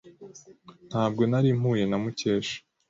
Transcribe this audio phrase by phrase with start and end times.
[0.89, 2.57] Ntabwo nari mpuye na Mukesha.